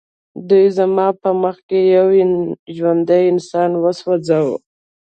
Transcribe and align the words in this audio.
دوی 0.49 0.67
زما 0.77 1.07
په 1.21 1.29
مخ 1.41 1.57
کې 1.69 1.79
یو 1.97 2.07
ژوندی 2.77 3.23
انسان 3.31 3.71
وسوځاوه 3.83 4.57